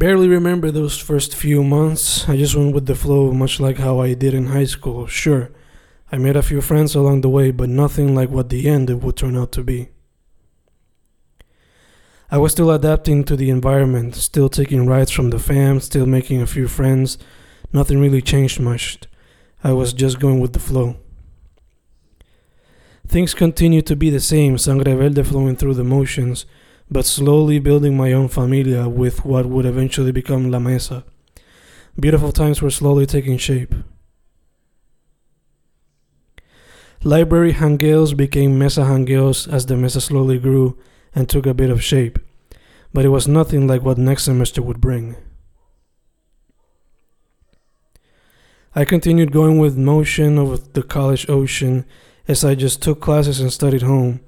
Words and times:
Barely 0.00 0.28
remember 0.28 0.70
those 0.70 0.96
first 0.96 1.34
few 1.34 1.62
months. 1.62 2.26
I 2.26 2.38
just 2.38 2.56
went 2.56 2.72
with 2.72 2.86
the 2.86 2.94
flow, 2.94 3.32
much 3.32 3.60
like 3.60 3.76
how 3.76 4.00
I 4.00 4.14
did 4.14 4.32
in 4.32 4.46
high 4.46 4.64
school. 4.64 5.06
Sure, 5.06 5.50
I 6.10 6.16
made 6.16 6.36
a 6.36 6.42
few 6.42 6.62
friends 6.62 6.94
along 6.94 7.20
the 7.20 7.28
way, 7.28 7.50
but 7.50 7.68
nothing 7.68 8.14
like 8.14 8.30
what 8.30 8.48
the 8.48 8.66
end 8.66 8.88
it 8.88 9.02
would 9.02 9.18
turn 9.18 9.36
out 9.36 9.52
to 9.52 9.62
be. 9.62 9.90
I 12.30 12.38
was 12.38 12.52
still 12.52 12.70
adapting 12.70 13.24
to 13.24 13.36
the 13.36 13.50
environment, 13.50 14.14
still 14.14 14.48
taking 14.48 14.86
rides 14.86 15.10
from 15.10 15.28
the 15.28 15.38
fam, 15.38 15.80
still 15.80 16.06
making 16.06 16.40
a 16.40 16.46
few 16.46 16.66
friends. 16.66 17.18
Nothing 17.70 18.00
really 18.00 18.22
changed 18.22 18.58
much. 18.58 19.00
I 19.62 19.74
was 19.74 19.92
just 19.92 20.18
going 20.18 20.40
with 20.40 20.54
the 20.54 20.60
flow. 20.60 20.96
Things 23.06 23.34
continued 23.34 23.84
to 23.88 23.96
be 23.96 24.08
the 24.08 24.20
same, 24.20 24.56
sangre 24.56 24.96
verde 24.96 25.22
flowing 25.24 25.56
through 25.56 25.74
the 25.74 25.84
motions 25.84 26.46
but 26.90 27.06
slowly 27.06 27.58
building 27.58 27.96
my 27.96 28.12
own 28.12 28.28
familia 28.28 28.88
with 28.88 29.24
what 29.24 29.46
would 29.46 29.64
eventually 29.64 30.10
become 30.10 30.50
La 30.50 30.58
Mesa. 30.58 31.04
Beautiful 31.98 32.32
times 32.32 32.60
were 32.60 32.70
slowly 32.70 33.06
taking 33.06 33.38
shape. 33.38 33.74
Library 37.02 37.54
hangeos 37.54 38.14
became 38.14 38.58
mesa 38.58 38.82
hangeos 38.82 39.50
as 39.50 39.66
the 39.66 39.76
mesa 39.76 40.00
slowly 40.00 40.38
grew 40.38 40.78
and 41.14 41.28
took 41.28 41.46
a 41.46 41.54
bit 41.54 41.70
of 41.70 41.82
shape, 41.82 42.18
but 42.92 43.04
it 43.04 43.08
was 43.08 43.26
nothing 43.26 43.66
like 43.66 43.82
what 43.82 43.96
next 43.96 44.24
semester 44.24 44.60
would 44.60 44.80
bring. 44.80 45.16
I 48.74 48.84
continued 48.84 49.32
going 49.32 49.58
with 49.58 49.76
motion 49.78 50.38
of 50.38 50.74
the 50.74 50.82
college 50.82 51.28
ocean 51.28 51.86
as 52.28 52.44
I 52.44 52.54
just 52.54 52.82
took 52.82 53.00
classes 53.00 53.40
and 53.40 53.52
studied 53.52 53.82
home 53.82 54.20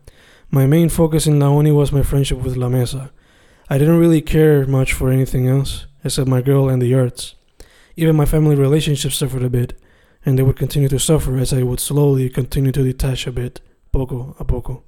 my 0.52 0.66
main 0.66 0.90
focus 0.90 1.26
in 1.26 1.40
La 1.40 1.50
Uni 1.50 1.72
was 1.72 1.92
my 1.92 2.02
friendship 2.02 2.38
with 2.38 2.58
La 2.58 2.68
Mesa. 2.68 3.10
I 3.70 3.78
didn't 3.78 3.98
really 3.98 4.20
care 4.20 4.66
much 4.66 4.92
for 4.92 5.10
anything 5.10 5.48
else 5.48 5.86
except 6.04 6.28
my 6.28 6.42
girl 6.42 6.68
and 6.68 6.80
the 6.82 6.94
arts. 6.94 7.34
Even 7.96 8.16
my 8.16 8.26
family 8.26 8.54
relationships 8.54 9.16
suffered 9.16 9.42
a 9.42 9.48
bit, 9.48 9.72
and 10.26 10.38
they 10.38 10.42
would 10.42 10.58
continue 10.58 10.90
to 10.90 10.98
suffer 10.98 11.38
as 11.38 11.54
I 11.54 11.62
would 11.62 11.80
slowly 11.80 12.28
continue 12.28 12.70
to 12.72 12.82
detach 12.82 13.26
a 13.26 13.32
bit, 13.32 13.62
poco 13.92 14.36
a 14.38 14.44
poco. 14.44 14.82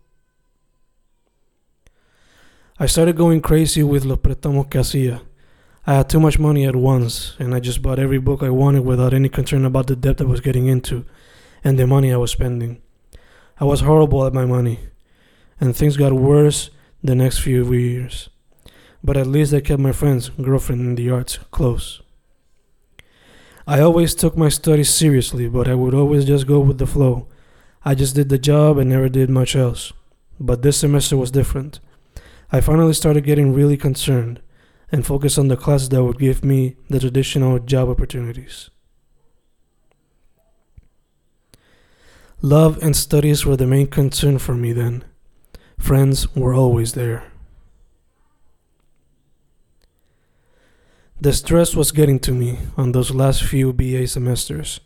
I 2.78 2.84
started 2.84 3.16
going 3.16 3.40
crazy 3.40 3.82
with 3.82 4.04
Los 4.04 4.18
Préstamos 4.18 4.68
que 4.68 4.80
hacía. 4.80 5.22
I 5.86 5.94
had 5.94 6.10
too 6.10 6.20
much 6.20 6.38
money 6.38 6.66
at 6.66 6.76
once, 6.76 7.36
and 7.38 7.54
I 7.54 7.60
just 7.60 7.80
bought 7.80 7.98
every 7.98 8.18
book 8.18 8.42
I 8.42 8.50
wanted 8.50 8.84
without 8.84 9.14
any 9.14 9.30
concern 9.30 9.64
about 9.64 9.86
the 9.86 9.96
debt 9.96 10.20
I 10.20 10.24
was 10.24 10.42
getting 10.42 10.66
into 10.66 11.06
and 11.62 11.78
the 11.78 11.86
money 11.86 12.12
I 12.12 12.18
was 12.18 12.32
spending. 12.32 12.82
I 13.58 13.64
was 13.64 13.80
horrible 13.80 14.26
at 14.26 14.34
my 14.34 14.44
money 14.44 14.80
and 15.60 15.74
things 15.74 15.96
got 15.96 16.12
worse 16.12 16.70
the 17.02 17.14
next 17.14 17.38
few 17.38 17.70
years. 17.72 18.28
But 19.02 19.16
at 19.16 19.26
least 19.26 19.52
I 19.52 19.60
kept 19.60 19.80
my 19.80 19.92
friends, 19.92 20.30
girlfriend, 20.30 20.80
and 20.80 20.96
the 20.96 21.10
arts 21.10 21.38
close. 21.50 22.02
I 23.66 23.80
always 23.80 24.14
took 24.14 24.36
my 24.36 24.48
studies 24.48 24.90
seriously, 24.90 25.48
but 25.48 25.68
I 25.68 25.74
would 25.74 25.94
always 25.94 26.24
just 26.24 26.46
go 26.46 26.60
with 26.60 26.78
the 26.78 26.86
flow. 26.86 27.28
I 27.84 27.94
just 27.94 28.14
did 28.14 28.28
the 28.28 28.38
job 28.38 28.78
and 28.78 28.90
never 28.90 29.08
did 29.08 29.30
much 29.30 29.56
else. 29.56 29.92
But 30.40 30.62
this 30.62 30.78
semester 30.78 31.16
was 31.16 31.30
different. 31.30 31.80
I 32.50 32.60
finally 32.60 32.92
started 32.92 33.24
getting 33.24 33.54
really 33.54 33.76
concerned 33.76 34.40
and 34.90 35.06
focused 35.06 35.38
on 35.38 35.48
the 35.48 35.56
classes 35.56 35.88
that 35.90 36.04
would 36.04 36.18
give 36.18 36.44
me 36.44 36.76
the 36.88 37.00
traditional 37.00 37.58
job 37.58 37.88
opportunities. 37.88 38.70
Love 42.42 42.82
and 42.82 42.94
studies 42.94 43.46
were 43.46 43.56
the 43.56 43.66
main 43.66 43.86
concern 43.86 44.38
for 44.38 44.54
me 44.54 44.72
then. 44.72 45.04
Friends 45.84 46.34
were 46.34 46.54
always 46.54 46.94
there. 46.94 47.24
The 51.20 51.34
stress 51.34 51.76
was 51.76 51.92
getting 51.92 52.18
to 52.20 52.32
me 52.32 52.58
on 52.78 52.92
those 52.92 53.10
last 53.10 53.42
few 53.42 53.70
BA 53.74 54.06
semesters, 54.06 54.80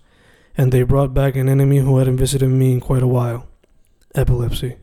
and 0.56 0.72
they 0.72 0.82
brought 0.82 1.14
back 1.14 1.36
an 1.36 1.48
enemy 1.48 1.78
who 1.78 1.98
hadn't 1.98 2.16
visited 2.16 2.48
me 2.48 2.72
in 2.72 2.80
quite 2.80 3.04
a 3.04 3.06
while 3.06 3.46
epilepsy. 4.16 4.74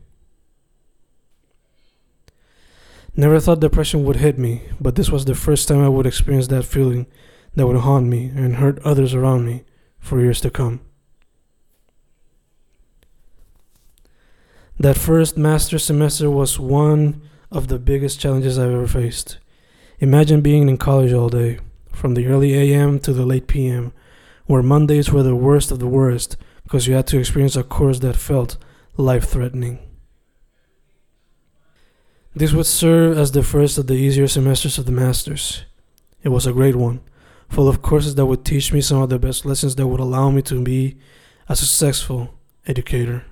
Never 3.14 3.38
thought 3.38 3.60
depression 3.60 4.02
would 4.04 4.16
hit 4.16 4.38
me, 4.38 4.62
but 4.80 4.94
this 4.94 5.10
was 5.10 5.26
the 5.26 5.34
first 5.34 5.68
time 5.68 5.84
I 5.84 5.90
would 5.90 6.06
experience 6.06 6.46
that 6.46 6.64
feeling 6.64 7.08
that 7.56 7.66
would 7.66 7.76
haunt 7.76 8.06
me 8.06 8.32
and 8.34 8.56
hurt 8.56 8.78
others 8.86 9.12
around 9.12 9.44
me 9.44 9.64
for 9.98 10.18
years 10.18 10.40
to 10.40 10.48
come. 10.48 10.80
That 14.78 14.98
first 14.98 15.38
master 15.38 15.78
semester 15.78 16.30
was 16.30 16.58
one 16.58 17.22
of 17.50 17.68
the 17.68 17.78
biggest 17.78 18.20
challenges 18.20 18.58
I've 18.58 18.72
ever 18.72 18.86
faced. 18.86 19.38
Imagine 20.00 20.42
being 20.42 20.68
in 20.68 20.76
college 20.76 21.14
all 21.14 21.30
day, 21.30 21.60
from 21.92 22.12
the 22.12 22.26
early 22.26 22.52
AM 22.52 22.98
to 23.00 23.14
the 23.14 23.24
late 23.24 23.46
PM, 23.46 23.94
where 24.44 24.62
Mondays 24.62 25.10
were 25.10 25.22
the 25.22 25.34
worst 25.34 25.70
of 25.70 25.78
the 25.78 25.86
worst 25.86 26.36
because 26.62 26.86
you 26.86 26.94
had 26.94 27.06
to 27.06 27.18
experience 27.18 27.56
a 27.56 27.62
course 27.62 28.00
that 28.00 28.16
felt 28.16 28.58
life 28.98 29.26
threatening. 29.26 29.78
This 32.34 32.52
would 32.52 32.66
serve 32.66 33.16
as 33.16 33.32
the 33.32 33.42
first 33.42 33.78
of 33.78 33.86
the 33.86 33.94
easier 33.94 34.28
semesters 34.28 34.76
of 34.76 34.84
the 34.84 34.92
Masters. 34.92 35.64
It 36.22 36.28
was 36.28 36.46
a 36.46 36.52
great 36.52 36.76
one, 36.76 37.00
full 37.48 37.66
of 37.66 37.80
courses 37.80 38.14
that 38.16 38.26
would 38.26 38.44
teach 38.44 38.74
me 38.74 38.82
some 38.82 39.00
of 39.00 39.08
the 39.08 39.18
best 39.18 39.46
lessons 39.46 39.76
that 39.76 39.86
would 39.86 40.00
allow 40.00 40.28
me 40.30 40.42
to 40.42 40.62
be 40.62 40.98
a 41.48 41.56
successful 41.56 42.34
educator. 42.66 43.24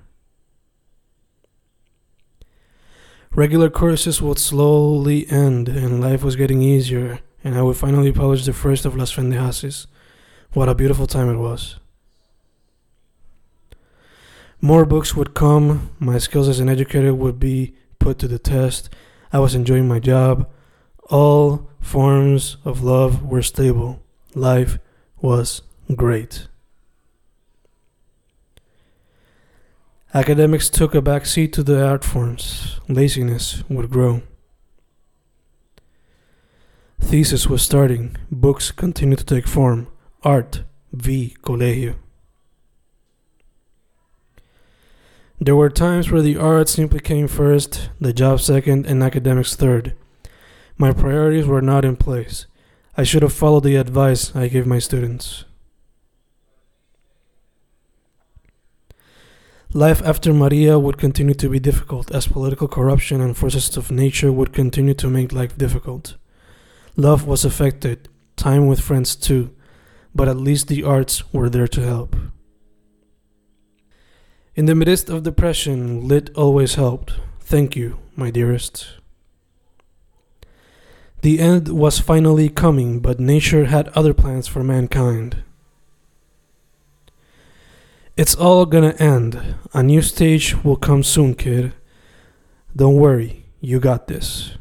Regular 3.35 3.69
courses 3.69 4.23
would 4.23 4.39
slowly 4.39 5.29
end, 5.29 5.69
and 5.69 6.01
life 6.01 6.23
was 6.23 6.37
getting 6.37 6.63
easier, 6.63 7.19
and 7.43 7.57
I 7.57 7.63
would 7.63 7.77
finally 7.77 8.13
publish 8.13 8.45
the 8.45 8.53
first 8.53 8.85
of 8.85 8.97
Las 8.97 9.13
Fendejases. 9.13 9.87
What 10.53 10.69
a 10.69 10.75
beautiful 10.75 11.09
time 11.09 11.29
it 11.29 11.39
was. 11.39 11.81
More 14.61 14.87
books 14.87 15.17
would 15.17 15.35
come, 15.35 15.91
my 15.99 16.19
skills 16.19 16.49
as 16.49 16.61
an 16.61 16.69
educator 16.69 17.13
would 17.13 17.41
be 17.41 17.75
put 17.99 18.21
to 18.21 18.29
the 18.29 18.39
test, 18.39 18.89
I 19.33 19.41
was 19.41 19.57
enjoying 19.57 19.89
my 19.89 19.99
job. 19.99 20.49
All 21.11 21.69
forms 21.81 22.57
of 22.65 22.85
love 22.85 23.25
were 23.25 23.43
stable. 23.43 24.01
Life 24.37 24.79
was 25.21 25.63
great. 25.97 26.47
Academics 30.17 30.71
took 30.71 30.95
a 30.95 31.03
back 31.03 31.27
seat 31.27 31.53
to 31.55 31.65
the 31.65 31.85
art 31.85 32.05
forms. 32.05 32.79
Laziness 32.89 33.65
would 33.69 33.91
grow. 33.91 34.23
Thesis 37.01 37.49
was 37.49 37.63
starting. 37.63 38.17
Books 38.31 38.71
continued 38.71 39.19
to 39.19 39.25
take 39.25 39.49
form. 39.49 39.89
Art 40.23 40.63
v. 40.93 41.37
Colegio. 41.43 41.97
There 45.41 45.57
were 45.57 45.69
times 45.69 46.13
where 46.13 46.23
the 46.23 46.37
art 46.37 46.69
simply 46.69 47.01
came 47.01 47.27
first, 47.27 47.91
the 48.01 48.13
job 48.13 48.41
second, 48.41 48.87
and 48.87 49.03
academics 49.03 49.57
third. 49.57 49.97
My 50.79 50.93
priorities 50.93 51.47
were 51.47 51.61
not 51.61 51.85
in 51.85 51.97
place. 51.97 52.47
I 52.97 53.03
should 53.03 53.23
have 53.23 53.33
followed 53.33 53.65
the 53.65 53.75
advice 53.75 54.35
I 54.37 54.47
gave 54.47 54.65
my 54.65 54.79
students. 54.79 55.45
Life 59.77 60.01
after 60.05 60.33
Maria 60.33 60.79
would 60.79 60.99
continue 60.99 61.35
to 61.35 61.49
be 61.49 61.59
difficult 61.59 62.13
as 62.13 62.29
political 62.29 62.69
corruption 62.69 63.21
and 63.21 63.37
forces 63.37 63.77
of 63.77 63.91
nature 63.91 64.31
would 64.31 64.53
continue 64.53 64.95
to 64.95 65.11
make 65.11 65.33
life 65.33 65.59
difficult. 65.59 66.15
Love 66.95 67.27
was 67.27 67.45
affected, 67.45 68.09
time 68.37 68.69
with 68.69 68.79
friends 68.79 69.17
too, 69.17 69.51
but 70.15 70.29
at 70.29 70.37
least 70.37 70.69
the 70.69 70.85
arts 70.85 71.25
were 71.33 71.51
there 71.51 71.67
to 71.67 71.81
help. 71.81 72.15
In 74.55 74.67
the 74.67 74.77
midst 74.77 75.11
of 75.11 75.25
depression, 75.25 76.07
lit 76.07 76.31
always 76.37 76.77
helped. 76.77 77.15
Thank 77.41 77.75
you, 77.75 77.99
my 78.15 78.31
dearest. 78.31 78.87
The 81.23 81.41
end 81.41 81.67
was 81.67 81.99
finally 81.99 82.49
coming, 82.49 83.01
but 83.01 83.19
nature 83.19 83.65
had 83.65 83.89
other 83.89 84.15
plans 84.15 84.47
for 84.47 84.63
mankind. 84.63 85.43
It's 88.25 88.35
all 88.35 88.65
gonna 88.65 88.95
end. 88.99 89.39
A 89.75 89.83
new 89.83 90.01
stage 90.01 90.65
will 90.65 90.77
come 90.77 91.03
soon, 91.03 91.35
kid. 91.35 91.75
Don't 92.75 92.97
worry, 92.97 93.45
you 93.61 93.79
got 93.79 94.07
this. 94.07 94.57